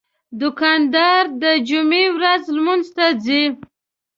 دوکاندار 0.39 1.23
د 1.41 1.43
جمعې 1.67 2.05
ورځ 2.15 2.43
لمونځ 2.55 2.85
ته 2.95 3.05
ځي. 3.25 3.43